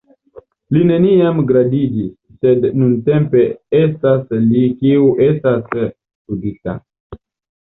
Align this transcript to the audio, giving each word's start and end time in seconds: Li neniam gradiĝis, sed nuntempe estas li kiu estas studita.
Li 0.75 0.79
neniam 0.91 1.41
gradiĝis, 1.51 2.07
sed 2.45 2.65
nuntempe 2.83 3.43
estas 3.81 4.35
li 4.47 4.65
kiu 4.81 5.07
estas 5.27 5.63
studita. 5.85 6.79